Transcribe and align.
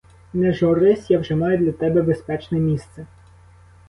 Не 0.33 0.51
журись, 0.53 1.05
я 1.09 1.19
вже 1.19 1.35
маю 1.35 1.57
для 1.57 1.71
тебе 1.71 2.01
безпечне 2.01 2.59
місце. 2.59 3.05